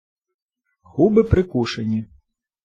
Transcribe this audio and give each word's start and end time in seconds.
Губи 0.83 1.23
прикушені. 1.23 2.05